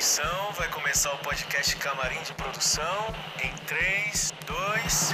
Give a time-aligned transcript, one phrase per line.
[0.00, 2.84] Atenção, vai começar o podcast Camarim de Produção
[3.44, 5.12] em 3, 2.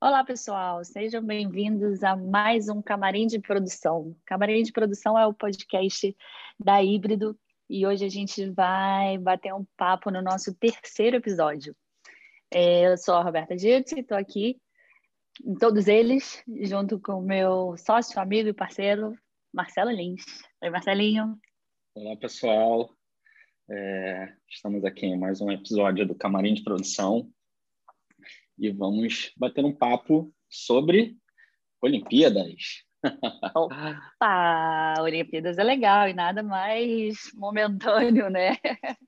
[0.00, 4.16] Olá, pessoal, sejam bem-vindos a mais um Camarim de Produção.
[4.26, 6.12] Camarim de Produção é o podcast
[6.58, 7.38] da Híbrido
[7.70, 11.72] e hoje a gente vai bater um papo no nosso terceiro episódio.
[12.50, 14.60] É, eu sou a Roberta Ditti, estou aqui
[15.44, 19.16] em todos eles, junto com o meu sócio, amigo e parceiro,
[19.52, 20.24] Marcelo Lins.
[20.62, 21.38] Oi, Marcelinho.
[21.94, 22.94] Olá, pessoal.
[23.70, 27.30] É, estamos aqui em mais um episódio do Camarim de Produção
[28.58, 31.16] e vamos bater um papo sobre
[31.80, 32.84] Olimpíadas.
[33.54, 38.56] Opa, Olimpíadas é legal e nada mais momentâneo, né?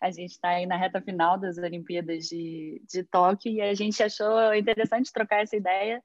[0.00, 4.02] A gente está aí na reta final das Olimpíadas de, de Tóquio e a gente
[4.02, 6.02] achou interessante trocar essa ideia,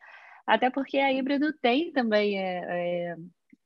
[0.47, 3.15] até porque a híbrido tem também é, é,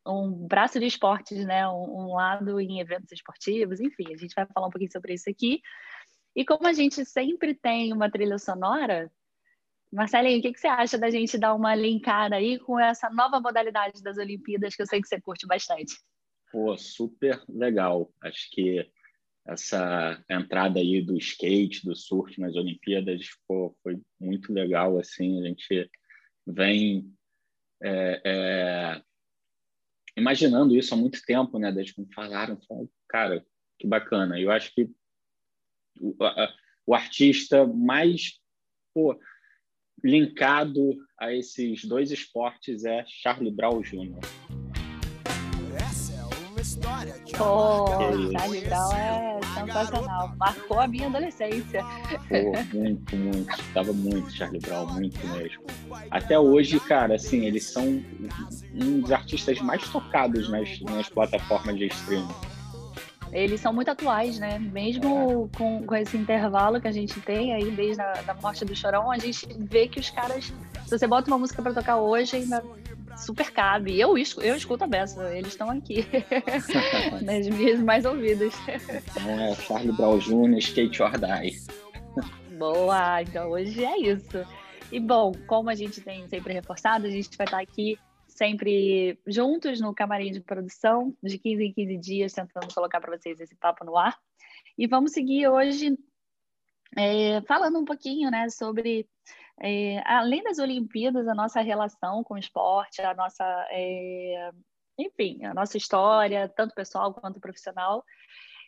[0.07, 1.67] um braço de esportes, né?
[1.67, 5.29] Um, um lado em eventos esportivos, enfim, a gente vai falar um pouquinho sobre isso
[5.29, 5.61] aqui.
[6.35, 9.11] E como a gente sempre tem uma trilha sonora,
[9.91, 13.39] Marcelinho, o que, que você acha da gente dar uma linkada aí com essa nova
[13.39, 15.95] modalidade das Olimpíadas que eu sei que você curte bastante?
[16.51, 18.11] Pô, super legal.
[18.21, 18.89] Acho que
[19.45, 24.97] essa entrada aí do skate, do surf nas Olimpíadas, pô, foi muito legal.
[24.97, 25.89] Assim, a gente
[26.45, 27.13] vem
[27.81, 29.01] é, é,
[30.17, 31.71] imaginando isso há muito tempo, né?
[31.71, 33.45] Desde que falaram, falaram, cara,
[33.77, 34.39] que bacana.
[34.39, 34.89] Eu acho que
[35.99, 36.53] o, a,
[36.85, 38.39] o artista mais
[38.93, 39.19] pô,
[40.05, 44.19] linkado a esses dois esportes é Charlie Brown Jr.
[47.39, 47.87] Oh,
[48.31, 50.35] Charlie Brown é sensacional.
[50.37, 51.83] Marcou a minha adolescência.
[52.29, 53.51] Pô, muito, muito.
[53.51, 55.63] Estava muito Charlie Brown, muito mesmo.
[56.11, 58.03] Até hoje, cara, assim, eles são
[58.75, 62.54] um dos artistas mais tocados nas, nas plataformas de streaming
[63.35, 64.57] eles são muito atuais, né?
[64.57, 65.57] Mesmo é.
[65.57, 69.11] com, com esse intervalo que a gente tem aí, desde a da morte do Chorão,
[69.11, 70.53] a gente vê que os caras,
[70.85, 72.63] se você bota uma música para tocar hoje, ainda
[73.17, 73.99] super cabe.
[73.99, 76.05] Eu, eu escuto a beça, eles estão aqui,
[77.21, 78.53] nas minhas mais ouvidas.
[78.67, 81.59] É, Charlie Brown Jr., Skate or Die.
[82.57, 84.45] Boa, então hoje é isso.
[84.91, 87.99] E bom, como a gente tem sempre reforçado, a gente vai estar aqui
[88.35, 93.39] sempre juntos no camarim de produção, de 15 em 15 dias, tentando colocar para vocês
[93.39, 94.15] esse papo no ar.
[94.77, 95.97] E vamos seguir hoje
[96.97, 99.09] é, falando um pouquinho né, sobre,
[99.61, 104.51] é, além das Olimpíadas, a nossa relação com o esporte, a nossa, é,
[104.99, 108.03] enfim, a nossa história, tanto pessoal quanto profissional.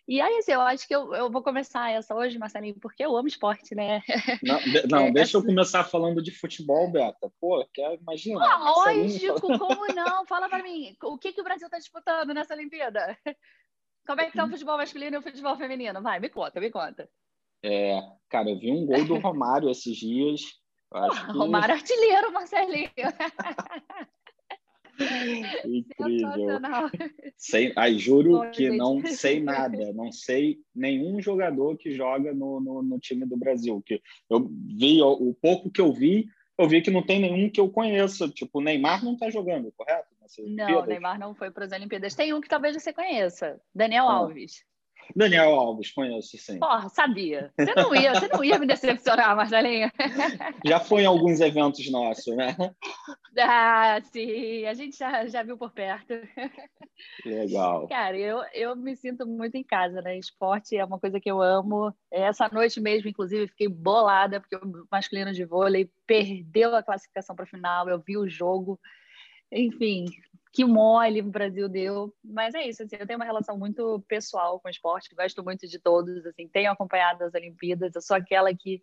[0.08, 3.16] E aí, assim, eu acho que eu, eu vou começar essa hoje, Marcelinho, porque eu
[3.18, 4.02] amo esporte, né?
[4.42, 7.30] Não, de, não é, deixa eu começar falando de futebol, Beta.
[7.42, 8.40] Pô, quer, imagina.
[8.42, 10.26] Ah, lógico, como não?
[10.26, 13.18] Fala para mim, o que, que o Brasil está disputando nessa Olimpíada?
[14.08, 16.02] Como é que tá o futebol masculino e o futebol feminino?
[16.02, 17.10] Vai, me conta, me conta.
[17.62, 20.42] É, cara, eu vi um gol do Romário esses dias.
[20.42, 21.38] Que...
[21.38, 22.90] Romário artilheiro, Marcelinho.
[25.66, 26.60] Incrível.
[27.36, 32.82] Sei, aí, juro que não sei nada, não sei nenhum jogador que joga no, no,
[32.82, 33.82] no, time do Brasil.
[33.86, 36.28] Que eu vi o, pouco que eu vi,
[36.58, 38.28] eu vi que não tem nenhum que eu conheça.
[38.30, 40.08] Tipo, o Neymar não está jogando, correto?
[40.48, 42.16] Não, o Neymar não foi para as Olimpíadas.
[42.16, 44.14] Tem um que talvez você conheça, Daniel ah.
[44.14, 44.66] Alves.
[45.16, 46.60] Daniel Alves, conheço sim.
[46.60, 47.52] Porra, sabia.
[47.58, 49.92] Você não ia, você não ia me decepcionar, Marcelinha.
[50.66, 52.56] Já foi em alguns eventos nossos, né?
[53.40, 56.14] Ah, sim, a gente já, já viu por perto.
[57.26, 57.88] Legal.
[57.88, 60.18] Cara, eu, eu me sinto muito em casa, né?
[60.18, 61.94] Esporte é uma coisa que eu amo.
[62.12, 67.46] Essa noite mesmo, inclusive, fiquei bolada, porque o masculino de vôlei perdeu a classificação para
[67.46, 68.80] o final, eu vi o jogo.
[69.52, 70.06] Enfim,
[70.58, 72.12] que mole o Brasil deu.
[72.24, 75.68] Mas é isso, assim, eu tenho uma relação muito pessoal com o esporte, gosto muito
[75.68, 78.82] de todos, assim, tenho acompanhado as Olimpíadas, eu sou aquela que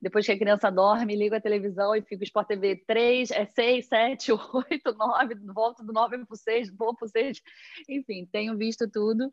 [0.00, 3.86] depois que a criança dorme, ligo a televisão e fico Sport TV 3, é 6,
[3.86, 7.40] 7, 8, 9, volto do 9 para o 6, vou para o 6,
[7.88, 9.32] enfim, tenho visto tudo.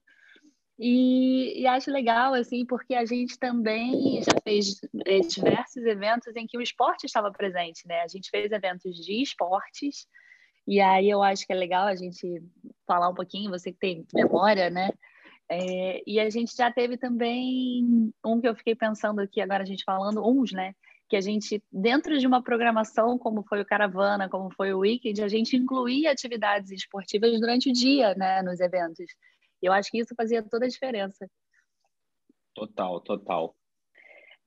[0.78, 6.46] E, e, acho legal, assim, porque a gente também já fez é, diversos eventos em
[6.46, 8.02] que o esporte estava presente, né?
[8.02, 10.08] A gente fez eventos de esportes,
[10.70, 12.44] e aí eu acho que é legal a gente
[12.86, 14.92] falar um pouquinho, você que tem memória, né?
[15.50, 19.66] É, e a gente já teve também um que eu fiquei pensando aqui agora a
[19.66, 20.76] gente falando, uns, né?
[21.10, 25.24] Que a gente, dentro de uma programação como foi o Caravana, como foi o Weekend,
[25.24, 28.44] a gente incluía atividades esportivas durante o dia, né?
[28.44, 29.08] Nos eventos.
[29.64, 31.28] E eu acho que isso fazia toda a diferença.
[32.54, 33.56] Total, total.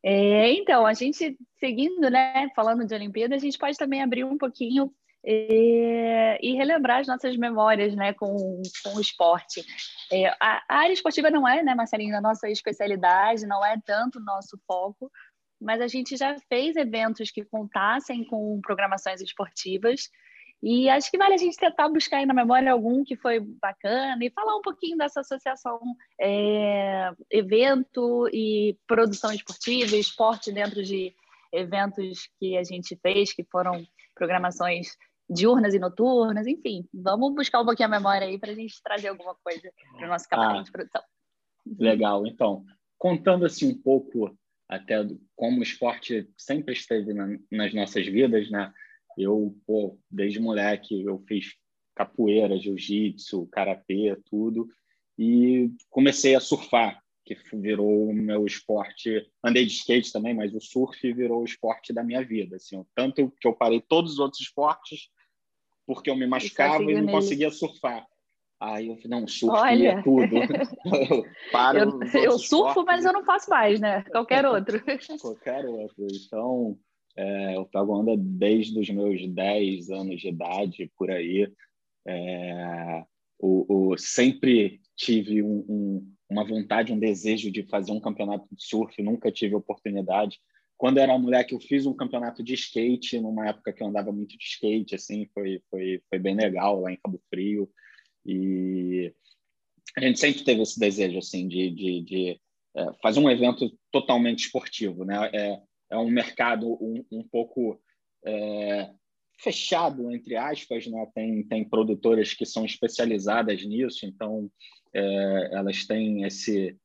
[0.04, 2.48] É, então, a gente seguindo, né?
[2.54, 7.36] Falando de Olimpíada, a gente pode também abrir um pouquinho e, e, relembrar as nossas
[7.36, 9.64] memórias né, com, com o esporte.
[10.10, 14.19] É, a, a, área esportiva não é, né, Marcelinho, a nossa especialidade, não é tanto
[14.19, 15.10] o nosso foco,
[15.60, 20.10] mas a gente já fez eventos que contassem com programações esportivas
[20.62, 24.25] e acho que vale a gente tentar buscar aí na memória algum que foi bacana
[24.25, 25.80] e falar um pouquinho dessa associação
[26.20, 31.12] é, evento e produção esportiva, esporte dentro de
[31.52, 33.84] eventos que a gente fez, que foram
[34.14, 34.96] programações
[35.32, 39.08] diurnas e noturnas, enfim, vamos buscar um pouquinho a memória aí para a gente trazer
[39.08, 41.02] alguma coisa para o nosso camarim ah, de produção.
[41.79, 42.64] Legal, então,
[42.99, 44.37] contando assim um pouco
[44.69, 44.96] até
[45.37, 48.73] como o esporte sempre esteve na, nas nossas vidas, né?
[49.19, 51.55] Eu, pô, desde moleque, eu fiz
[51.94, 54.67] capoeira, jiu-jitsu, karatê, tudo,
[55.19, 59.31] e comecei a surfar, que virou o meu esporte.
[59.44, 62.56] Andei de skate também, mas o surf virou o esporte da minha vida.
[62.56, 65.08] Assim, tanto que eu parei todos os outros esportes
[65.92, 67.12] porque eu me machucava e não nele.
[67.12, 68.06] conseguia surfar.
[68.60, 69.88] Aí eu não, surf Olha.
[69.88, 70.36] é tudo.
[71.10, 74.02] eu, paro eu, eu surfo, mas eu não faço mais, né?
[74.04, 74.80] Qualquer outro.
[75.20, 76.06] Qualquer outro.
[76.10, 76.78] Então,
[77.16, 81.50] é, eu pego onda desde os meus 10 anos de idade, por aí.
[82.06, 83.04] É,
[83.38, 88.64] o, o, sempre tive um, um, uma vontade, um desejo de fazer um campeonato de
[88.64, 90.38] surf, nunca tive oportunidade.
[90.82, 94.11] Quando eu era moleque, eu fiz um campeonato de skate, numa época que eu andava
[94.11, 97.70] muito de skate, assim, foi, foi, foi bem legal lá em Cabo Frio.
[98.26, 99.14] E
[99.96, 102.40] a gente sempre teve esse desejo, assim, de, de, de
[102.75, 105.31] é, fazer um evento totalmente esportivo, né?
[105.32, 105.61] É,
[105.93, 107.81] é um mercado um, um pouco
[108.26, 108.90] é,
[109.38, 111.06] fechado, entre aspas, né?
[111.14, 114.50] Tem, tem produtoras que são especializadas nisso, então
[114.93, 116.76] é, elas têm esse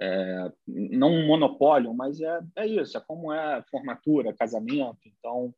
[0.00, 5.54] é, não um monopólio, mas é, é isso, é como é formatura, casamento, então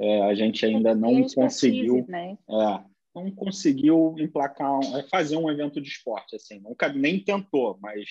[0.00, 2.36] é, a gente ainda não conseguiu né?
[2.48, 2.84] é,
[3.14, 8.04] não conseguiu emplacar é, fazer um evento de esporte assim, nunca nem tentou, mas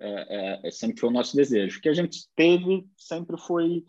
[0.00, 1.78] é, é, sempre foi o nosso desejo.
[1.78, 3.84] O que a gente teve sempre foi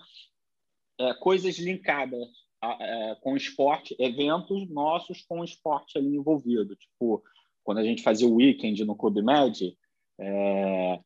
[1.19, 2.27] coisas linkadas
[2.61, 6.75] a, com esporte, eventos nossos com esporte ali envolvido.
[6.75, 7.23] Tipo,
[7.63, 9.77] quando a gente fazia o weekend no Clube Med,
[10.19, 10.99] é,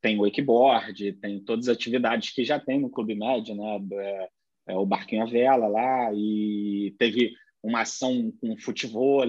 [0.00, 3.80] tem wakeboard, tem todas as atividades que já tem no Clube Med, né?
[4.68, 9.22] É, o Barquinho à Vela lá, e teve uma ação com futebol,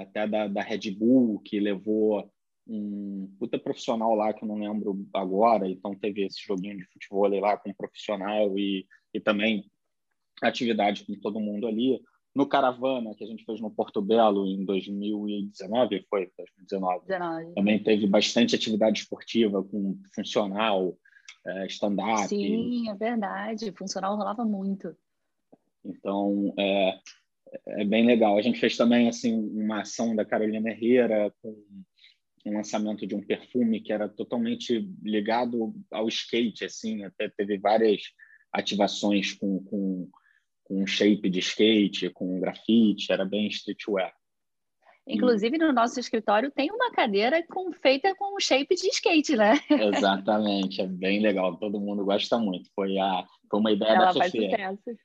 [0.00, 2.28] até da, da Red Bull, que levou
[2.66, 7.28] um puta profissional lá que eu não lembro agora, então teve esse joguinho de futebol
[7.40, 9.70] lá com um profissional e, e também
[10.42, 12.00] atividade com todo mundo ali.
[12.34, 17.54] No Caravana, que a gente fez no Porto Belo em 2019, foi 2019, 19.
[17.54, 20.96] também teve bastante atividade esportiva com funcional,
[21.46, 22.26] é, stand-up.
[22.28, 24.96] Sim, é verdade, funcional rolava muito.
[25.84, 26.98] Então, é,
[27.68, 28.36] é bem legal.
[28.36, 31.54] A gente fez também assim uma ação da Carolina Herrera com
[32.46, 38.02] um lançamento de um perfume que era totalmente ligado ao skate, assim, até teve várias
[38.52, 40.08] ativações com, com,
[40.64, 44.12] com shape de skate, com grafite, era bem streetwear.
[45.06, 49.60] Inclusive, no nosso escritório tem uma cadeira com, feita com shape de skate, né?
[49.68, 52.70] Exatamente, é bem legal, todo mundo gosta muito.
[52.74, 54.96] Foi, a, foi uma ideia Ela da faz a Fefe,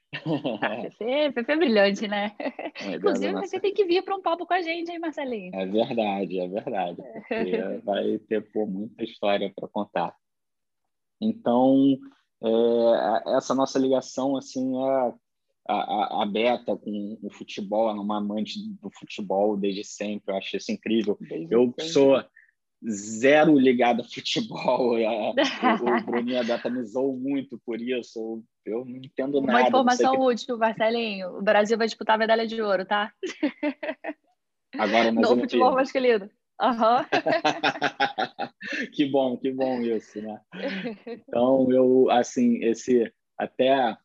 [1.34, 2.32] Fefe é brilhante, né?
[2.40, 5.54] É Inclusive, você tem que vir para um papo com a gente, hein, Marcelinho?
[5.54, 7.02] É verdade, é verdade.
[7.84, 10.16] vai ter pô, muita história para contar.
[11.20, 11.98] Então,
[12.42, 15.14] é, essa nossa ligação assim é
[15.70, 20.34] a, a, a Beta com o futebol, ela é uma amante do futebol desde sempre,
[20.34, 21.16] eu acho isso incrível.
[21.22, 21.86] Desde eu sempre.
[21.90, 22.24] sou
[22.90, 25.30] zero ligado a futebol, a,
[25.84, 29.60] o, o Bruninho a Beta me zoam muito por isso, eu, eu não entendo nada.
[29.60, 30.22] Uma informação que...
[30.22, 33.14] útil, Marcelinho, o Brasil vai disputar a medalha de ouro, tá?
[34.76, 36.30] Agora no futebol masculino.
[36.62, 37.06] Uhum.
[38.94, 40.42] que bom, que bom isso, né?
[41.28, 43.96] Então, eu, assim, esse até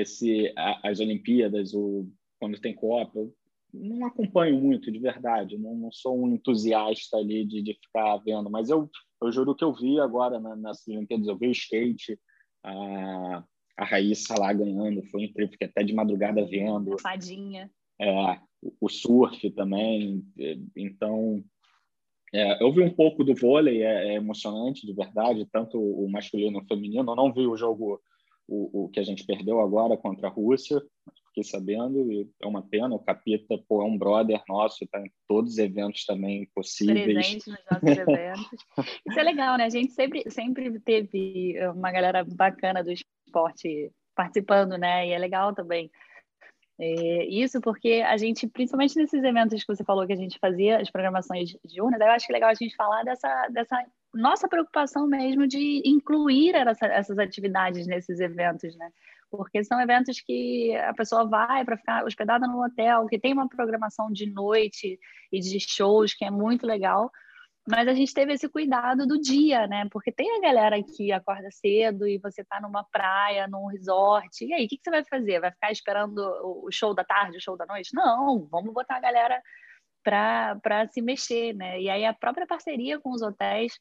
[0.00, 2.06] esse as Olimpíadas, o
[2.38, 3.34] quando tem Copa, eu
[3.72, 8.50] não acompanho muito de verdade, não, não sou um entusiasta ali de, de ficar vendo,
[8.50, 8.90] mas eu,
[9.22, 12.18] eu juro que eu vi agora na, nas Olimpíadas, eu vi o skate,
[12.64, 13.44] a,
[13.76, 16.98] a Raíssa lá ganhando, foi incrível, fiquei até de madrugada vendo.
[16.98, 17.70] Fadinha.
[18.00, 18.40] É,
[18.80, 20.24] o surf também,
[20.74, 21.44] então
[22.32, 26.58] é, eu vi um pouco do vôlei, é, é, emocionante de verdade, tanto o masculino
[26.58, 27.12] e o feminino.
[27.12, 28.00] Eu não vi o jogo
[28.50, 30.82] o, o que a gente perdeu agora contra a Rússia,
[31.28, 32.94] fiquei sabendo, e é uma pena.
[32.94, 37.04] O Capita pô, é um brother nosso, está em todos os eventos também possíveis.
[37.04, 38.50] Presente nos nossos eventos.
[39.08, 39.64] Isso é legal, né?
[39.64, 45.06] A gente sempre, sempre teve uma galera bacana do esporte participando, né?
[45.06, 45.88] E é legal também
[46.78, 50.80] É, isso porque a gente, principalmente nesses eventos que você falou que a gente fazia,
[50.80, 55.06] as programações diurnas, eu acho que é legal a gente falar dessa, dessa nossa preocupação
[55.06, 58.90] mesmo de incluir essa, essas atividades nesses eventos, né?
[59.30, 63.48] Porque são eventos que a pessoa vai para ficar hospedada no hotel, que tem uma
[63.48, 64.98] programação de noite
[65.30, 67.10] e de shows que é muito legal,
[67.68, 69.86] mas a gente teve esse cuidado do dia, né?
[69.92, 74.44] Porque tem a galera que acorda cedo e você está numa praia, num resort.
[74.44, 75.40] E aí, o que, que, você vai fazer?
[75.40, 77.94] Vai ficar esperando o show da tarde, o show da noite?
[77.94, 79.40] Não, vamos botar a galera
[80.02, 81.80] para se mexer, né?
[81.80, 83.78] E aí a própria parceria com os hotéis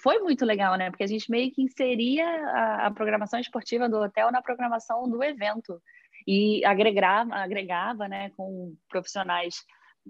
[0.00, 0.90] foi muito legal, né?
[0.90, 5.22] Porque a gente meio que inseria a, a programação esportiva do hotel na programação do
[5.22, 5.80] evento
[6.26, 9.56] e agregava, agregava né, com profissionais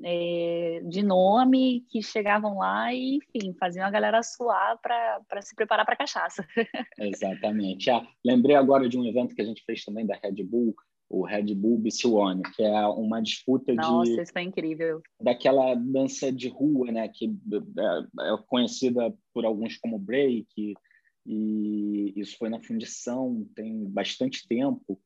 [0.05, 5.87] é, de nome que chegavam lá e, enfim, faziam a galera suar para se preparar
[5.87, 6.47] para cachaça.
[6.99, 7.91] Exatamente.
[7.91, 10.75] Ah, lembrei agora de um evento que a gente fez também da Red Bull,
[11.09, 14.11] o Red Bull BC One, que é uma disputa Nossa, de...
[14.11, 15.01] Nossa, isso foi incrível.
[15.21, 17.27] Daquela dança de rua, né, que
[17.79, 20.75] é, é conhecida por alguns como break,
[21.25, 25.01] e isso foi na fundição, tem bastante tempo,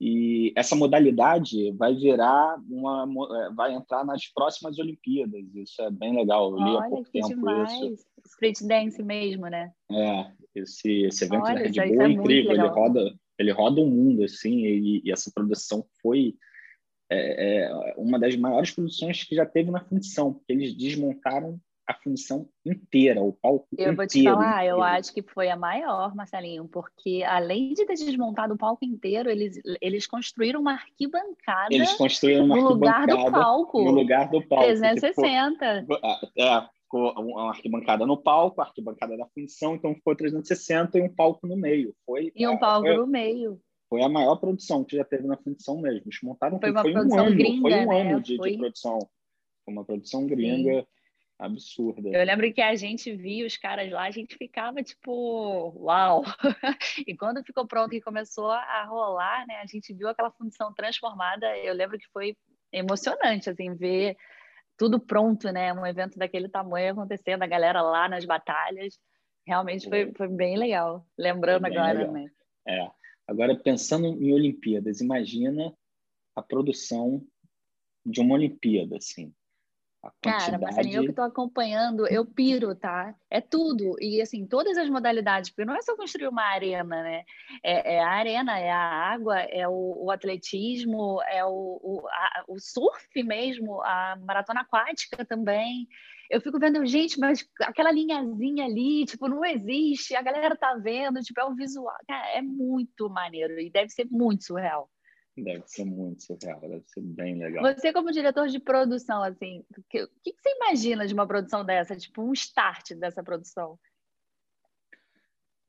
[0.00, 3.08] e essa modalidade vai virar uma,
[3.44, 5.42] é, vai entrar nas próximas Olimpíadas.
[5.54, 6.50] Isso é bem legal.
[6.50, 7.72] Eu li Olha, há pouco tempo demais.
[7.80, 8.06] isso.
[8.26, 9.72] Street dance mesmo, né?
[9.90, 12.52] É, esse, esse evento Olha, da Red Bull é, é incrível.
[12.52, 14.64] Ele roda, ele roda o mundo assim.
[14.64, 16.34] E, e essa produção foi
[17.10, 21.94] é, é, uma das maiores produções que já teve na fundição, porque eles desmontaram a
[21.94, 23.92] função inteira, o palco eu inteiro.
[23.92, 24.76] Eu vou te falar, inteiro.
[24.76, 29.30] eu acho que foi a maior, Marcelinho, porque além de ter desmontado o palco inteiro,
[29.30, 33.84] eles, eles construíram uma arquibancada eles construíram uma no lugar do palco.
[33.84, 34.64] No lugar do palco.
[34.64, 35.82] 360.
[35.82, 36.00] Ficou,
[36.36, 41.14] é, ficou uma arquibancada no palco, a arquibancada da função, então ficou 360 e um
[41.14, 41.94] palco no meio.
[42.06, 43.60] Foi, e um é, palco foi, no meio.
[43.88, 46.02] Foi a maior produção que já teve na função mesmo.
[46.06, 48.00] Eles montaram foi, uma foi produção um ano, gringa, foi um né?
[48.00, 48.50] ano de, foi...
[48.52, 48.98] de produção.
[49.64, 50.80] Foi uma produção gringa.
[50.80, 50.86] Sim
[51.38, 52.08] absurda.
[52.08, 56.22] Eu lembro que a gente via os caras lá, a gente ficava tipo, uau!
[57.06, 61.46] e quando ficou pronto e começou a rolar, né, a gente viu aquela função transformada.
[61.58, 62.36] Eu lembro que foi
[62.72, 64.16] emocionante, assim, ver
[64.76, 65.72] tudo pronto, né?
[65.72, 68.98] Um evento daquele tamanho acontecendo, a galera lá nas batalhas.
[69.46, 71.06] Realmente foi, foi bem legal.
[71.16, 72.12] Lembrando bem agora, legal.
[72.12, 72.30] né?
[72.66, 72.90] É.
[73.26, 75.72] Agora, pensando em Olimpíadas, imagina
[76.34, 77.24] a produção
[78.04, 79.32] de uma Olimpíada, assim.
[80.20, 83.14] Cara, Marcelinho, eu que estou acompanhando, eu piro, tá?
[83.30, 83.96] É tudo.
[84.00, 87.24] E, assim, todas as modalidades, porque não é só construir uma arena, né?
[87.62, 92.44] É, é a arena, é a água, é o, o atletismo, é o, o, a,
[92.48, 95.86] o surf mesmo, a maratona aquática também.
[96.28, 101.20] Eu fico vendo, gente, mas aquela linhazinha ali, tipo, não existe, a galera tá vendo,
[101.20, 101.94] tipo, é o visual.
[102.06, 104.90] Cara, é muito maneiro e deve ser muito surreal.
[105.36, 107.62] Deve ser muito surreal, deve ser bem legal.
[107.62, 111.94] Você, como diretor de produção, assim, o que, que, você imagina de uma produção dessa?
[111.94, 113.78] Tipo, um start dessa produção?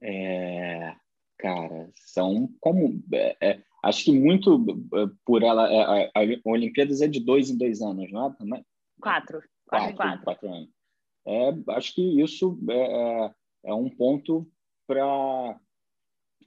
[0.02, 0.96] É,
[1.38, 3.04] cara, são como.
[3.14, 5.70] É, é, acho que muito é, por ela.
[5.70, 8.64] É, a, a, Olimpíadas é de dois em dois anos, não é?
[9.02, 9.44] Quatro.
[9.66, 10.24] Quatro, quatro.
[10.24, 10.70] quatro anos.
[11.26, 13.34] É, acho que isso é,
[13.66, 14.50] é um ponto
[14.88, 15.60] para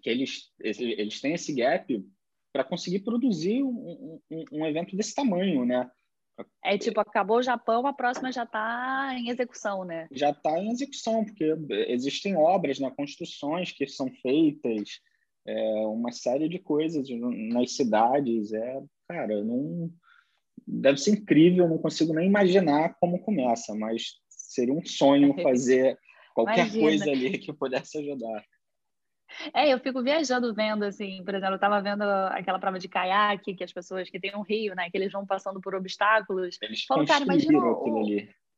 [0.03, 2.03] que eles, eles têm esse gap
[2.52, 5.90] para conseguir produzir um, um, um, evento desse tamanho, né?
[6.64, 10.09] É tipo, acabou o Japão, a próxima já está em execução, né?
[10.11, 11.54] Já está em execução, porque
[11.88, 15.00] existem obras, né, construções que são feitas,
[15.47, 17.07] é, uma série de coisas
[17.52, 18.52] nas cidades.
[18.52, 19.90] É, cara, não
[20.66, 25.99] deve ser incrível, não consigo nem imaginar como começa, mas seria um sonho fazer
[26.35, 26.83] qualquer Imagina.
[26.83, 28.45] coisa ali que pudesse ajudar.
[29.54, 33.54] É, eu fico viajando vendo, assim, por exemplo, eu estava vendo aquela prova de caiaque,
[33.54, 36.58] que as pessoas que têm um rio, né, que eles vão passando por obstáculos.
[36.62, 37.58] Eles Falo, cara, imagina.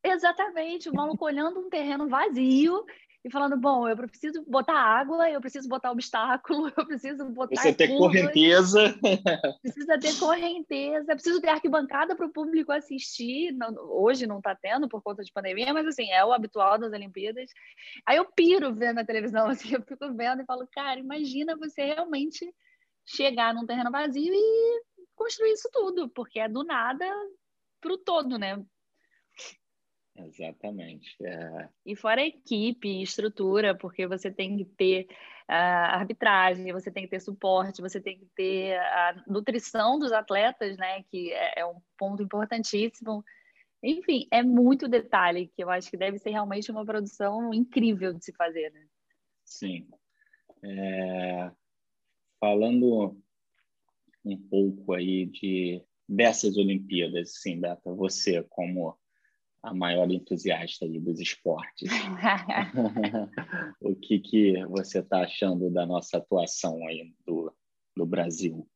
[0.04, 2.84] Exatamente, o maluco olhando um terreno vazio
[3.24, 7.50] e falando, bom, eu preciso botar água, eu preciso botar obstáculo, eu preciso botar.
[7.50, 8.98] Precisa ter correnteza.
[9.62, 13.52] Precisa ter correnteza, preciso ter arquibancada para o público assistir.
[13.52, 16.92] Não, hoje não está tendo por conta de pandemia, mas assim, é o habitual das
[16.92, 17.48] Olimpíadas.
[18.04, 21.84] Aí eu piro vendo a televisão, assim, eu fico vendo e falo, cara, imagina você
[21.84, 22.52] realmente
[23.06, 24.82] chegar num terreno vazio e
[25.14, 27.06] construir isso tudo, porque é do nada
[27.80, 28.60] para o todo, né?
[30.16, 31.16] Exatamente.
[31.24, 31.68] É...
[31.86, 35.08] E fora equipe, estrutura, porque você tem que ter
[35.48, 40.76] a arbitragem, você tem que ter suporte, você tem que ter a nutrição dos atletas,
[40.76, 41.02] né?
[41.04, 43.24] Que é, é um ponto importantíssimo.
[43.82, 48.24] Enfim, é muito detalhe que eu acho que deve ser realmente uma produção incrível de
[48.24, 48.86] se fazer, né?
[49.44, 49.88] Sim.
[50.62, 51.50] É...
[52.38, 53.16] Falando
[54.24, 58.96] um pouco aí de dessas Olimpíadas, sim, Beta, você como
[59.62, 61.88] a maior entusiasta aí dos esportes.
[63.80, 67.52] o que, que você está achando da nossa atuação aí do,
[67.96, 68.68] do Brasil?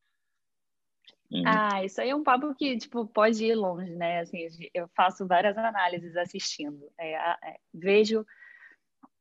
[1.29, 1.43] Hum.
[1.45, 4.21] Ah, isso aí é um papo que tipo pode ir longe, né?
[4.21, 6.89] Assim, eu faço várias análises assistindo.
[6.97, 8.25] É, é, vejo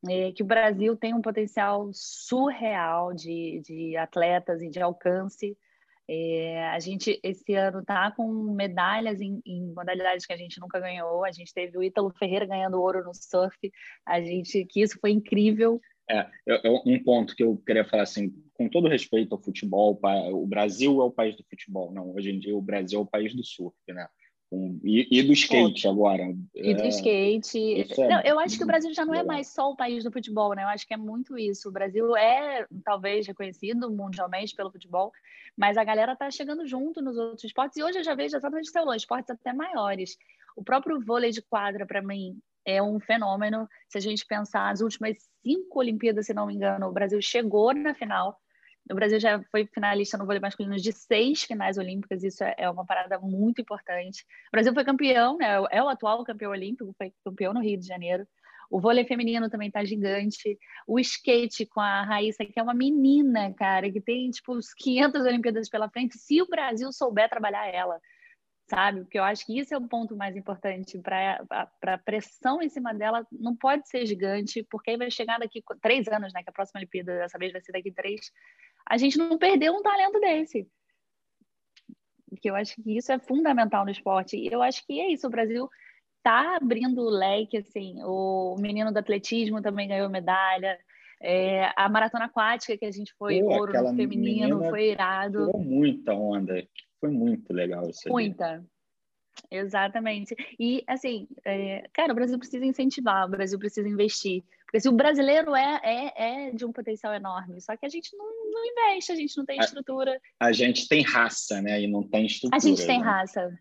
[0.09, 5.59] é, que o Brasil tem um potencial surreal de, de atletas e de alcance.
[6.09, 10.79] É, a gente esse ano tá com medalhas em, em, modalidades que a gente nunca
[10.79, 11.25] ganhou.
[11.25, 13.57] A gente teve o Ítalo Ferreira ganhando ouro no surf.
[14.07, 15.81] A gente que isso foi incrível.
[16.09, 19.99] É, é, um ponto que eu queria falar assim, com todo respeito ao futebol,
[20.33, 22.15] o Brasil é o país do futebol, não.
[22.15, 24.07] Hoje em dia o Brasil é o país do surf, né?
[24.83, 26.35] E, e, do skate agora.
[26.55, 27.87] E do é, skate.
[28.01, 30.13] É, não, eu acho que o Brasil já não é mais só o país do
[30.13, 30.63] futebol, né?
[30.63, 31.69] Eu acho que é muito isso.
[31.69, 35.13] O Brasil é talvez reconhecido mundialmente pelo futebol,
[35.57, 37.77] mas a galera tá chegando junto nos outros esportes.
[37.77, 40.17] E hoje eu já vejo exatamente o esportes até maiores.
[40.57, 43.69] O próprio vôlei de quadra, para mim, é um fenômeno.
[43.89, 47.73] Se a gente pensar as últimas cinco Olimpíadas, se não me engano, o Brasil chegou
[47.75, 48.39] na final.
[48.91, 52.71] O Brasil já foi finalista no vôlei masculino de seis finais olímpicas, isso é, é
[52.71, 54.25] uma parada muito importante.
[54.49, 55.57] O Brasil foi campeão, né?
[55.71, 58.27] É o atual campeão olímpico, foi campeão no Rio de Janeiro.
[58.71, 60.59] O vôlei feminino também tá gigante.
[60.87, 65.23] O skate com a Raíssa, que é uma menina, cara, que tem tipo uns 500
[65.25, 68.01] Olimpíadas pela frente, se o Brasil souber trabalhar ela,
[68.69, 69.03] sabe?
[69.03, 71.45] Porque eu acho que isso é o ponto mais importante para
[71.83, 76.09] a pressão em cima dela não pode ser gigante, porque aí vai chegar daqui três
[76.09, 76.43] anos, né?
[76.43, 78.31] Que a próxima Olimpíada dessa vez vai ser daqui três
[78.89, 80.69] a gente não perdeu um talento desse.
[82.41, 84.37] Que eu acho que isso é fundamental no esporte.
[84.37, 85.69] E eu acho que é isso, o Brasil
[86.19, 90.77] está abrindo o leque, assim, o menino do atletismo também ganhou medalha,
[91.21, 95.47] é, a maratona aquática que a gente foi Pô, ouro no feminino, foi irado.
[95.47, 96.63] Tirou muita onda,
[97.01, 98.09] foi muito legal isso.
[98.09, 98.65] Muita.
[99.51, 100.35] Exatamente.
[100.59, 104.43] E, assim, é, cara, o Brasil precisa incentivar, o Brasil precisa investir.
[104.65, 108.17] Porque se o brasileiro é, é, é de um potencial enorme, só que a gente
[108.17, 110.19] não, não investe, a gente não tem estrutura.
[110.41, 111.81] A, a, gente tem raça, né?
[111.81, 112.57] E não tem estrutura.
[112.57, 113.05] A gente tem né?
[113.05, 113.57] raça.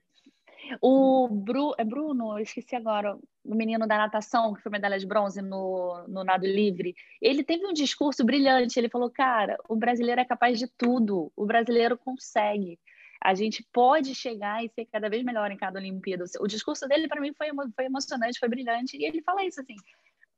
[0.81, 5.05] O Bru, é Bruno, eu esqueci agora, o menino da natação, que foi medalha de
[5.05, 8.79] bronze no, no nado livre, ele teve um discurso brilhante.
[8.79, 12.79] Ele falou: Cara, o brasileiro é capaz de tudo, o brasileiro consegue
[13.25, 16.25] a gente pode chegar e ser cada vez melhor em cada Olimpíada.
[16.39, 19.75] O discurso dele, para mim, foi, foi emocionante, foi brilhante, e ele fala isso assim: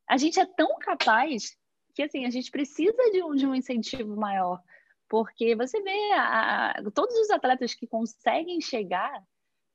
[0.09, 1.53] a gente é tão capaz
[1.93, 4.61] que assim a gente precisa de um, de um incentivo maior,
[5.09, 9.21] porque você vê a, a, todos os atletas que conseguem chegar,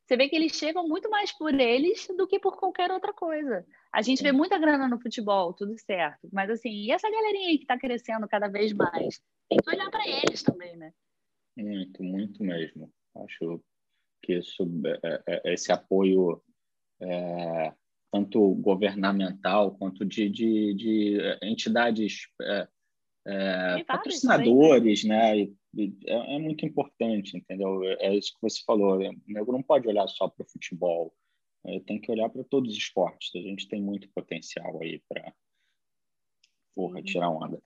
[0.07, 3.65] você vê que eles chegam muito mais por eles do que por qualquer outra coisa.
[3.93, 7.59] A gente vê muita grana no futebol, tudo certo, mas assim, e essa galerinha aí
[7.59, 9.21] que está crescendo cada vez mais,
[9.51, 10.95] tem que olhar para eles também, né?
[11.55, 12.91] Muito, muito mesmo.
[13.17, 13.63] Acho
[14.23, 16.43] que isso, é, é, é, esse apoio
[17.01, 17.75] é,
[18.13, 22.69] tanto governamental quanto de, de, de entidades é,
[23.27, 25.43] é, patrocinadores, né?
[26.07, 27.83] É, muito importante, entendeu?
[27.99, 28.99] É isso que você falou.
[28.99, 31.15] O nego não pode olhar só para o futebol,
[31.87, 33.31] tem que olhar para todos os esportes.
[33.35, 35.33] A gente tem muito potencial aí para
[36.75, 37.63] porra, tirar onda.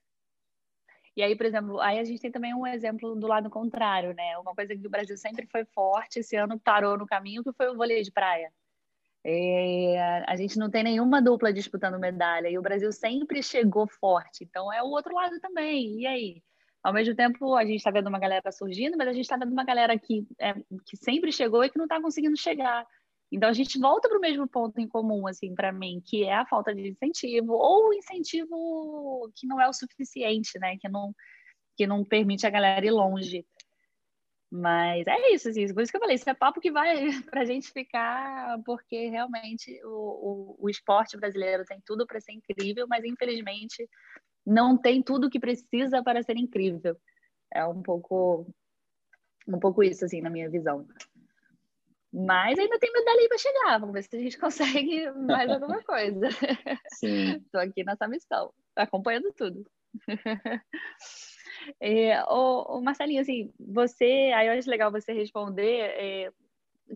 [1.17, 4.37] E aí, por exemplo, aí a gente tem também um exemplo do lado contrário, né?
[4.39, 7.69] Uma coisa que o Brasil sempre foi forte, esse ano parou no caminho, que foi
[7.69, 8.53] o vôlei de praia.
[9.25, 14.45] É, a gente não tem nenhuma dupla disputando medalha e o Brasil sempre chegou forte.
[14.45, 16.01] Então é o outro lado também.
[16.01, 16.43] E aí?
[16.83, 19.51] Ao mesmo tempo, a gente está vendo uma galera surgindo, mas a gente está vendo
[19.51, 22.87] uma galera que, é, que sempre chegou e que não está conseguindo chegar.
[23.31, 26.35] Então a gente volta para o mesmo ponto em comum, assim, para mim, que é
[26.35, 30.77] a falta de incentivo ou incentivo que não é o suficiente, né?
[30.79, 31.15] Que não
[31.77, 33.45] que não permite a galera ir longe.
[34.51, 36.95] Mas é isso, assim, por isso que eu falei, isso é papo que vai
[37.31, 42.33] para a gente ficar, porque realmente o, o, o esporte brasileiro tem tudo para ser
[42.33, 43.89] incrível, mas infelizmente
[44.47, 46.97] não tem tudo que precisa para ser incrível.
[47.53, 48.47] É um pouco
[49.49, 50.87] um pouco isso, assim, na minha visão.
[52.13, 53.79] Mas ainda tem medalha aí para chegar.
[53.79, 56.29] Vamos ver se a gente consegue mais alguma coisa.
[57.03, 59.65] Estou aqui nessa missão, acompanhando tudo.
[61.81, 65.81] é, o, o Marcelinho, assim, você, aí eu acho legal você responder.
[65.81, 66.33] É,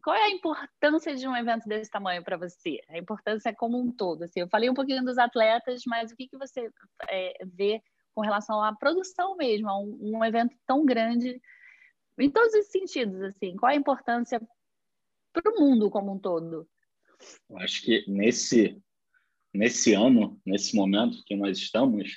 [0.02, 2.80] qual é a importância de um evento desse tamanho para você?
[2.88, 4.22] A importância como um todo.
[4.22, 6.70] Assim, eu falei um pouquinho dos atletas, mas o que, que você
[7.08, 7.82] é, vê
[8.14, 11.40] com relação à produção mesmo, a um, um evento tão grande,
[12.18, 14.40] em todos os sentidos, assim, qual a importância
[15.32, 16.68] para o mundo como um todo?
[17.56, 18.80] Acho que nesse,
[19.52, 22.16] nesse ano, nesse momento que nós estamos,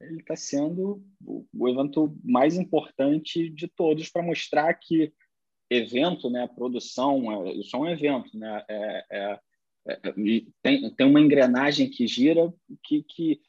[0.00, 5.12] ele está sendo o, evento mais importante de todos para mostrar que
[5.70, 9.40] evento, né, produção, é, isso é um evento, né, é, é,
[9.88, 9.98] é,
[10.62, 13.40] tem, tem uma engrenagem que gira que, que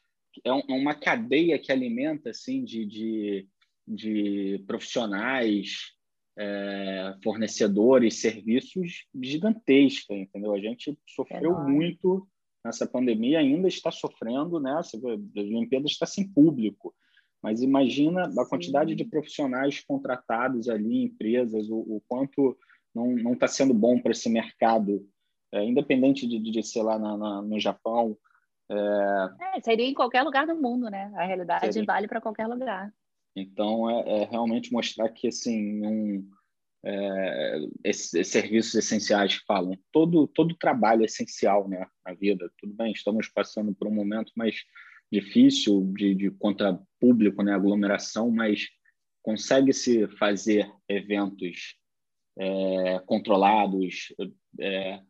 [0.44, 3.48] é, é uma cadeia que alimenta assim de, de,
[3.86, 5.92] de profissionais,
[6.36, 10.52] é, fornecedores, serviços gigantesca, entendeu?
[10.52, 12.26] A gente sofreu muito
[12.64, 14.74] nessa pandemia, ainda está sofrendo, né?
[14.78, 16.94] As Olimpíadas está sem público,
[17.42, 18.96] mas imagina a quantidade Sim.
[18.96, 22.56] de profissionais contratados ali, empresas, o, o quanto
[22.94, 25.06] não está sendo bom para esse mercado,
[25.52, 28.16] é, independente de, de ser lá na, na, no Japão.
[28.70, 29.56] É...
[29.56, 29.60] é...
[29.60, 31.12] seria em qualquer lugar do mundo, né?
[31.16, 31.84] A realidade seria.
[31.84, 32.92] vale para qualquer lugar.
[33.36, 36.30] Então, é, é, realmente mostrar que, assim, um,
[36.84, 42.50] é, esses, serviços essenciais que falam, todo, todo trabalho é essencial né, na vida.
[42.58, 44.56] Tudo bem, estamos passando por um momento mais
[45.10, 48.68] difícil de, de contra público, né, aglomeração, mas
[49.22, 51.76] consegue-se fazer eventos
[52.36, 54.14] é, controlados
[54.60, 55.00] é,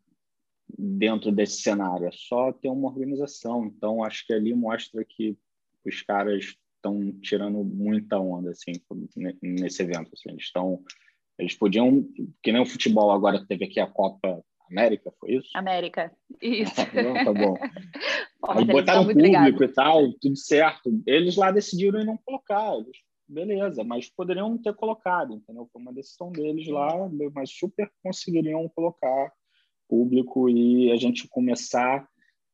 [0.77, 2.07] dentro desse cenário.
[2.07, 3.65] É só ter uma organização.
[3.65, 5.37] Então, acho que ali mostra que
[5.85, 8.73] os caras estão tirando muita onda assim
[9.41, 10.11] nesse evento.
[10.13, 10.29] Assim.
[10.29, 10.83] Eles estão,
[11.39, 12.03] eles podiam,
[12.43, 15.49] que nem o futebol agora teve aqui a Copa América, foi isso?
[15.53, 16.73] América, isso.
[17.25, 17.55] tá bom.
[18.41, 19.63] Pô, Aí botaram público ligado.
[19.63, 20.91] e tal, tudo certo.
[21.05, 25.67] Eles lá decidiram não colocar, eles, beleza, mas poderiam ter colocado, entendeu?
[25.71, 26.91] Foi uma decisão deles lá,
[27.33, 29.31] mas super conseguiriam colocar
[29.87, 32.07] público e a gente começar,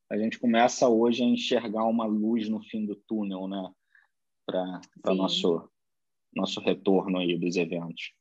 [0.10, 3.72] a gente começa hoje a enxergar uma luz no fim do túnel, né?
[4.46, 5.70] Para nosso
[6.34, 8.14] nosso retorno aí dos eventos.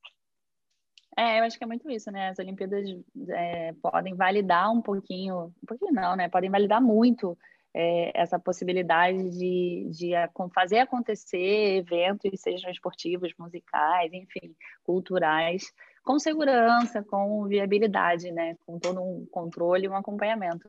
[1.17, 2.29] É, eu acho que é muito isso, né?
[2.29, 2.87] As Olimpíadas
[3.31, 6.29] é, podem validar um pouquinho, um pouquinho não, né?
[6.29, 7.37] Podem validar muito
[7.75, 10.13] é, essa possibilidade de, de
[10.55, 18.57] fazer acontecer eventos, sejam esportivos, musicais, enfim, culturais, com segurança, com viabilidade, né?
[18.67, 20.69] Com todo um controle e um acompanhamento.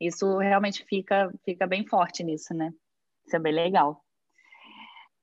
[0.00, 2.72] Isso realmente fica, fica bem forte nisso, né?
[3.26, 4.03] Isso é bem legal.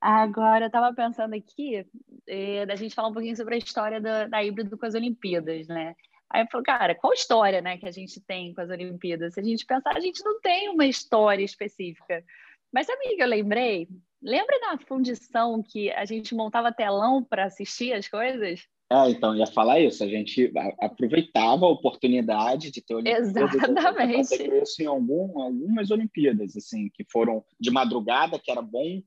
[0.01, 1.85] Agora, eu estava pensando aqui,
[2.27, 5.67] é, da gente falar um pouquinho sobre a história da, da híbrido com as Olimpíadas,
[5.67, 5.95] né?
[6.27, 9.35] Aí eu falo, cara, qual história né, que a gente tem com as Olimpíadas?
[9.35, 12.23] Se a gente pensar, a gente não tem uma história específica.
[12.73, 13.87] Mas sabe o que eu lembrei?
[14.23, 18.61] Lembra da fundição que a gente montava telão para assistir as coisas?
[18.91, 20.03] É, então, ia falar isso.
[20.03, 23.29] A gente aproveitava a oportunidade de ter Olimpíadas.
[23.29, 24.61] Exatamente.
[24.61, 29.01] Isso em algum, algumas Olimpíadas, assim, que foram de madrugada, que era bom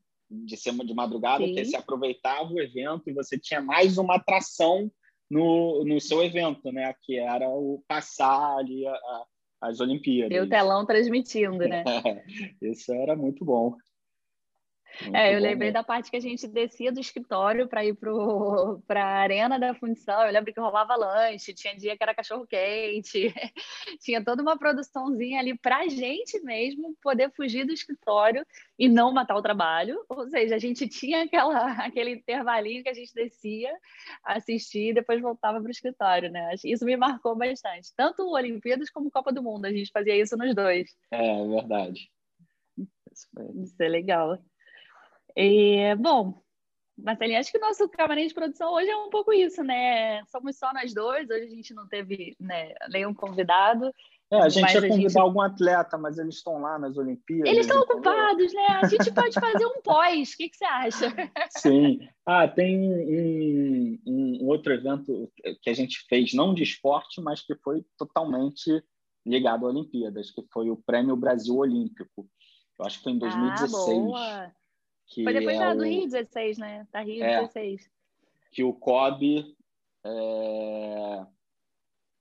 [0.45, 1.55] de ser de madrugada, Sim.
[1.55, 4.91] que se aproveitava o evento e você tinha mais uma atração
[5.31, 6.95] no, no seu evento, né?
[7.03, 9.25] Que era o passar ali a, a,
[9.63, 10.37] as Olimpíadas.
[10.37, 11.85] E o telão transmitindo, né?
[12.61, 13.77] Isso era muito bom.
[15.03, 17.97] Muito é, eu lembrei da parte que a gente descia do escritório para ir
[18.87, 20.23] para a arena da fundição.
[20.23, 23.35] Eu lembro que rolava lanche, tinha dia que era cachorro quente,
[24.01, 28.47] tinha toda uma produçãozinha ali para a gente mesmo poder fugir do escritório
[28.79, 30.05] e não matar o trabalho.
[30.09, 33.73] Ou seja, a gente tinha aquela, aquele intervalinho que a gente descia,
[34.23, 36.55] assistia e depois voltava para o escritório, né?
[36.65, 37.93] Isso me marcou bastante.
[37.97, 40.89] Tanto Olimpíadas como Copa do Mundo, a gente fazia isso nos dois.
[41.11, 42.11] É, verdade.
[43.07, 44.39] Isso é legal.
[45.37, 46.43] E, bom,
[46.97, 50.25] Marcelinha, acho que o nosso camarim de produção hoje é um pouco isso, né?
[50.27, 53.93] Somos só nós dois, hoje a gente não teve né, nenhum convidado.
[54.31, 55.19] É, a gente ia convidar gente...
[55.19, 57.51] algum atleta, mas eles estão lá nas Olimpíadas.
[57.51, 58.67] Eles estão ocupados, né?
[58.83, 60.33] A gente pode fazer um pós.
[60.33, 61.15] O que, que, você acha?
[61.51, 62.09] Sim.
[62.25, 65.31] Ah, tem um, um, outro evento
[65.63, 68.83] que a gente fez, não de esporte, mas que foi totalmente
[69.27, 72.29] ligado a Olimpíadas, que foi o Prêmio Brasil Olímpico.
[72.79, 73.99] Eu acho que foi em 2016.
[73.99, 74.53] Ah, boa.
[75.07, 75.77] Que Foi depois é da, o...
[75.77, 76.87] do Rio 16, né?
[76.93, 77.91] Da Rio é, 16.
[78.51, 79.55] Que o COB
[80.05, 81.27] é,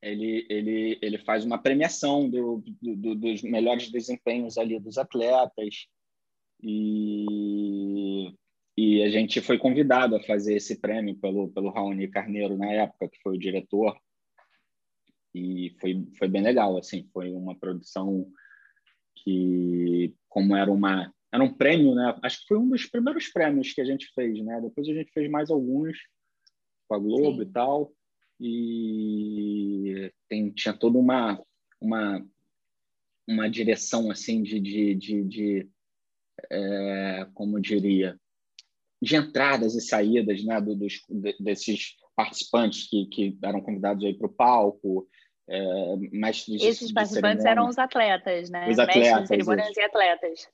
[0.04, 5.88] ele, ele, ele faz uma premiação do, do, dos melhores desempenhos ali dos atletas.
[6.62, 8.34] E,
[8.78, 13.10] e a gente foi convidado a fazer esse prêmio pelo, pelo Raoni Carneiro na época,
[13.10, 13.98] que foi o diretor.
[15.34, 18.30] E foi, foi bem legal, assim, foi uma produção
[19.16, 22.16] que, como era uma era um prêmio, né?
[22.22, 24.62] Acho que foi um dos primeiros prêmios que a gente fez, né?
[24.62, 25.98] Depois a gente fez mais alguns
[26.88, 27.50] com a Globo Sim.
[27.50, 27.92] e tal.
[28.40, 31.44] E tem, tinha toda uma,
[31.82, 32.24] uma,
[33.28, 35.70] uma direção assim de, de, de, de
[36.52, 38.16] é, como diria,
[39.02, 41.02] de entradas e saídas né, do, dos,
[41.40, 45.08] desses participantes que, que eram convidados aí para o palco,
[45.50, 48.70] é, mestres Esses participantes eram os atletas, né?
[48.70, 49.04] Os atletas.
[49.04, 50.48] Mestres cerimônias e atletas.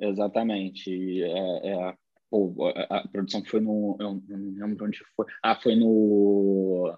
[0.00, 1.22] Exatamente.
[1.22, 1.96] É, é,
[2.30, 3.96] pô, a, a, produção foi no.
[3.98, 5.26] Eu não lembro onde foi.
[5.42, 6.96] Ah, foi no.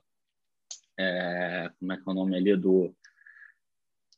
[0.99, 2.95] É, como é que é o nome ali do.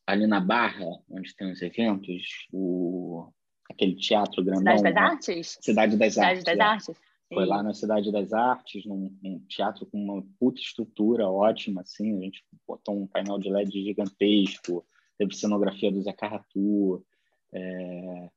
[0.07, 3.33] Ali na Barra, onde tem os eventos, o,
[3.71, 4.77] aquele teatro grandão.
[4.77, 5.01] Cidade das né?
[5.01, 5.59] Artes?
[5.61, 6.45] Cidade das Cidade Artes.
[6.45, 6.62] das é.
[6.62, 7.11] Artes.
[7.33, 12.19] Foi lá na Cidade das Artes, num, num, teatro com uma puta estrutura ótima, assim.
[12.19, 14.85] A gente botou um painel de LED gigantesco,
[15.16, 17.07] teve cenografia do Zé Carratu.
[17.53, 18.31] É,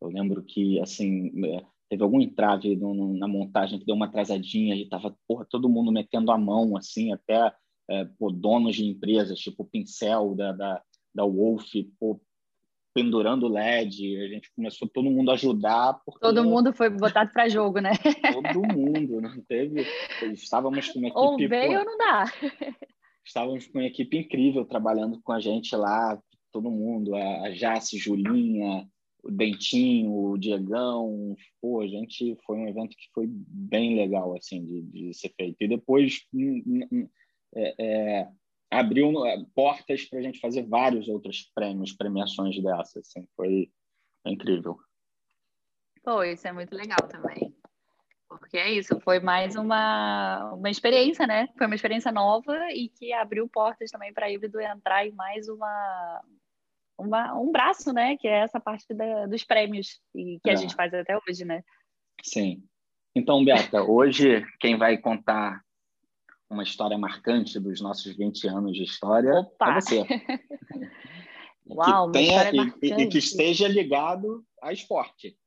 [0.00, 4.06] eu lembro que, assim, é, teve algum entrave no, no, na montagem que deu uma
[4.06, 7.52] atrasadinha e tava, porra, todo mundo metendo a mão, assim, até
[7.90, 10.82] é, pô, donos de empresas, tipo o Pincel da, da,
[11.14, 12.20] da Wolf, pô,
[12.94, 16.00] pendurando LED, a gente começou todo mundo a ajudar.
[16.04, 16.20] Porque...
[16.20, 17.92] Todo mundo foi botado para jogo, né?
[18.32, 19.86] Todo mundo, não teve.
[20.32, 21.44] Estávamos com uma equipe.
[21.44, 22.24] Ou veio ou não dá.
[23.24, 28.88] Estávamos com uma equipe incrível trabalhando com a gente lá, todo mundo, a Jace, Julinha,
[29.28, 34.64] o Dentinho, o Diegão, pô, a gente foi um evento que foi bem legal assim
[34.64, 35.56] de, de ser feito.
[35.60, 36.26] E depois
[37.54, 38.28] é, é,
[38.70, 43.06] abriu é, portas para a gente fazer vários outros prêmios, premiações dessas.
[43.06, 43.70] Assim, foi,
[44.24, 44.78] incrível.
[46.02, 47.54] Pô, isso é muito legal também.
[48.28, 51.48] Porque é isso, foi mais uma, uma experiência, né?
[51.56, 55.48] Foi uma experiência nova e que abriu portas também para a híbrido entrar em mais
[55.48, 56.22] uma,
[56.98, 58.16] uma, um braço, né?
[58.16, 60.52] Que é essa parte da, dos prêmios e que é.
[60.52, 61.62] a gente faz até hoje, né?
[62.22, 62.62] Sim.
[63.14, 65.62] Então, Beata, hoje quem vai contar
[66.50, 69.70] uma história marcante dos nossos 20 anos de história Opa!
[69.70, 70.04] é você.
[71.70, 72.50] Uau, que tenha,
[72.82, 75.38] e, e, que esteja ligado a esporte.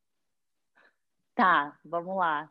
[1.34, 2.50] Tá, vamos lá.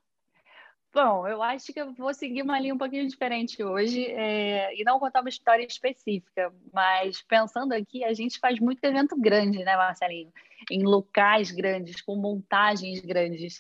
[0.92, 4.82] Bom, eu acho que eu vou seguir uma linha um pouquinho diferente hoje é, e
[4.82, 9.76] não contar uma história específica, mas pensando aqui, a gente faz muito evento grande, né,
[9.76, 10.32] Marcelinho?
[10.68, 13.56] Em locais grandes, com montagens grandes.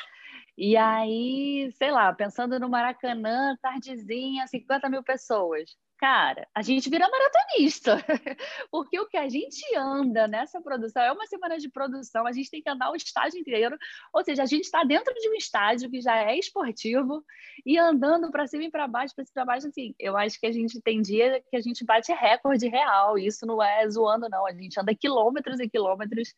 [0.58, 5.76] E aí, sei lá, pensando no Maracanã, tardezinha, 50 mil pessoas.
[6.00, 7.98] Cara, a gente vira maratonista,
[8.72, 12.50] porque o que a gente anda nessa produção é uma semana de produção, a gente
[12.50, 13.76] tem que andar o estádio inteiro,
[14.10, 17.22] ou seja, a gente está dentro de um estádio que já é esportivo
[17.66, 20.40] e andando para cima e para baixo, para cima e para baixo, assim, eu acho
[20.40, 24.26] que a gente tem dia que a gente bate recorde real, isso não é zoando,
[24.30, 26.34] não, a gente anda quilômetros e quilômetros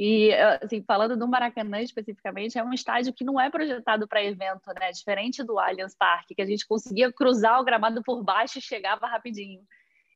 [0.00, 0.32] e,
[0.62, 4.92] assim, falando do Maracanã especificamente, é um estádio que não é projetado para evento, né?
[4.92, 9.08] Diferente do Allianz Parque, que a gente conseguia cruzar o gramado por baixo e chegava
[9.08, 9.60] rapidinho.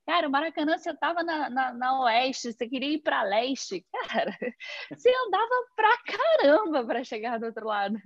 [0.07, 4.31] Cara, o Maracanã, você estava na, na, na, oeste, você queria ir para leste, cara,
[4.89, 7.99] você andava pra caramba para chegar do outro lado.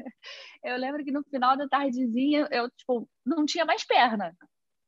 [0.65, 4.35] Eu lembro que no final da tardezinha, eu, tipo, não tinha mais perna.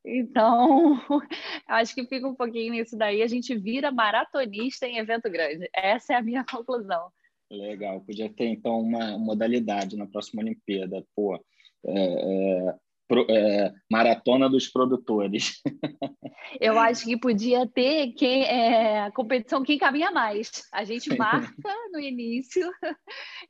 [0.08, 0.98] Então,
[1.68, 3.22] acho que fica um pouquinho nisso daí.
[3.22, 5.68] A gente vira maratonista em evento grande.
[5.74, 7.10] Essa é a minha conclusão.
[7.50, 8.00] Legal.
[8.00, 11.04] Podia ter, então, uma modalidade na próxima Olimpíada.
[11.14, 11.40] Pô, é,
[11.86, 12.74] é,
[13.06, 15.60] pro, é, maratona dos produtores.
[16.60, 20.62] Eu acho que podia ter quem, é, a competição quem caminha mais.
[20.72, 22.70] A gente marca no início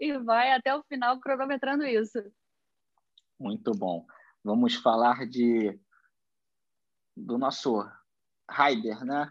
[0.01, 2.19] e vai até o final cronometrando isso.
[3.39, 4.05] Muito bom.
[4.45, 5.79] Vamos falar de
[7.19, 7.85] do nosso
[8.49, 9.31] Raider, né?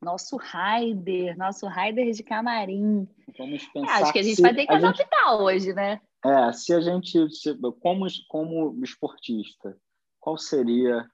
[0.00, 3.08] Nosso Raider, nosso Raider de camarim.
[3.36, 4.00] Vamos pensar.
[4.00, 5.42] É, acho que a gente vai ter que adaptar gente...
[5.42, 6.00] hoje, né?
[6.24, 9.76] É, se a gente, se, como, como esportista,
[10.20, 11.08] qual seria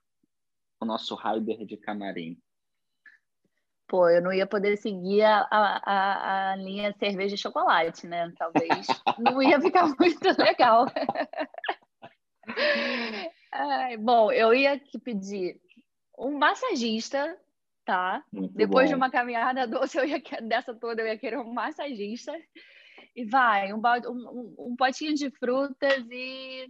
[0.79, 2.37] o nosso Raider de camarim?
[3.87, 8.31] Pô, eu não ia poder seguir a, a, a linha cerveja e chocolate, né?
[8.37, 8.87] Talvez
[9.19, 10.87] não ia ficar muito legal.
[13.67, 15.59] Ai, bom, eu ia te pedir
[16.17, 17.35] um massagista,
[17.83, 18.23] tá?
[18.31, 18.89] Muito Depois bom.
[18.89, 22.31] de uma caminhada doce, eu ia, dessa toda, eu ia querer um massagista.
[23.15, 26.69] E vai, um, um, um potinho de frutas e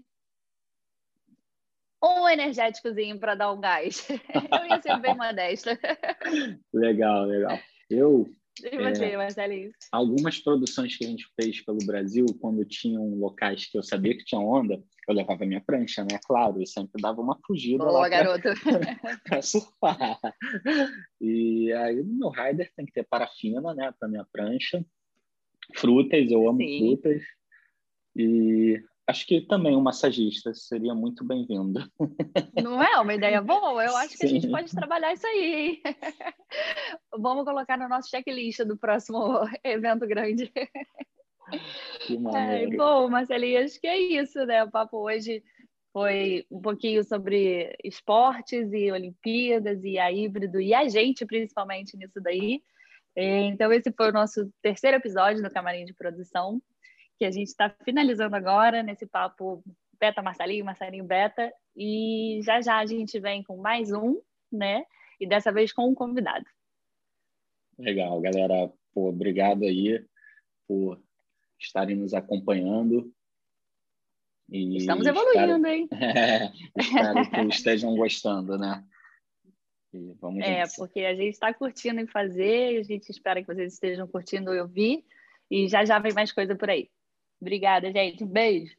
[2.01, 4.08] um energéticozinho para dar um gás.
[4.62, 5.77] eu ia ser bem modesta.
[6.73, 7.60] legal, legal.
[7.89, 8.25] Eu
[8.63, 9.71] e você, é, Marcelinho?
[9.91, 14.23] Algumas produções que a gente fez pelo Brasil, quando tinham locais que eu sabia que
[14.23, 16.20] tinham onda, eu levava minha prancha, né?
[16.26, 18.50] Claro, e sempre dava uma fugida Boa, lá garoto.
[19.24, 20.20] para surfar.
[21.22, 23.94] E aí no meu rider tem que ter parafina, né?
[24.00, 24.84] Para minha prancha.
[25.76, 26.80] Frutas, eu amo Sim.
[26.80, 27.22] frutas.
[28.15, 31.80] E acho que também um massagista seria muito bem-vindo.
[32.62, 33.84] Não é uma ideia boa?
[33.84, 34.26] Eu acho que Sim.
[34.26, 35.82] a gente pode trabalhar isso aí.
[37.18, 40.52] Vamos colocar no nosso checklist do próximo evento grande.
[42.36, 44.63] É, bom, Marcelinho, acho que é isso, né?
[44.63, 45.44] O papo hoje
[45.91, 52.20] foi um pouquinho sobre esportes e Olimpíadas e a híbrido e a gente, principalmente, nisso
[52.22, 52.62] daí.
[53.15, 56.62] Então, esse foi o nosso terceiro episódio do Camarim de Produção,
[57.18, 59.63] que a gente está finalizando agora nesse papo
[59.98, 64.20] Beta Marcelinho, Marcelinho Beta, e já já a gente vem com mais um,
[64.52, 64.84] né?
[65.18, 66.46] E dessa vez com um convidado.
[67.80, 68.70] Legal, galera.
[68.94, 70.06] Pô, obrigado aí
[70.68, 71.02] por
[71.65, 73.12] estarem nos acompanhando.
[74.49, 75.67] E Estamos evoluindo, espero...
[75.67, 75.88] hein?
[75.93, 78.84] É, espero que estejam gostando, né?
[80.41, 84.51] é, porque a gente está curtindo em fazer, a gente espera que vocês estejam curtindo
[84.51, 85.06] ouvir,
[85.49, 86.89] e já já vem mais coisa por aí.
[87.39, 88.23] Obrigada, gente.
[88.23, 88.75] Um beijo.